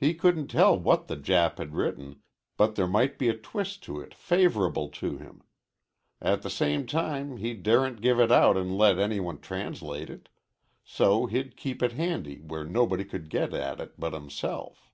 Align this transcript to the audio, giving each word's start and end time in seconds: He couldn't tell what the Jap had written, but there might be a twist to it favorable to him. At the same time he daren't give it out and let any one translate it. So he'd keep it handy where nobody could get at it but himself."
He 0.00 0.14
couldn't 0.14 0.46
tell 0.46 0.78
what 0.78 1.08
the 1.08 1.14
Jap 1.18 1.58
had 1.58 1.74
written, 1.74 2.22
but 2.56 2.74
there 2.74 2.86
might 2.88 3.18
be 3.18 3.28
a 3.28 3.36
twist 3.36 3.82
to 3.82 4.00
it 4.00 4.14
favorable 4.14 4.88
to 4.92 5.18
him. 5.18 5.42
At 6.22 6.40
the 6.40 6.48
same 6.48 6.86
time 6.86 7.36
he 7.36 7.52
daren't 7.52 8.00
give 8.00 8.18
it 8.18 8.32
out 8.32 8.56
and 8.56 8.78
let 8.78 8.98
any 8.98 9.20
one 9.20 9.40
translate 9.40 10.08
it. 10.08 10.30
So 10.84 11.26
he'd 11.26 11.54
keep 11.58 11.82
it 11.82 11.92
handy 11.92 12.36
where 12.40 12.64
nobody 12.64 13.04
could 13.04 13.28
get 13.28 13.52
at 13.52 13.78
it 13.78 14.00
but 14.00 14.14
himself." 14.14 14.90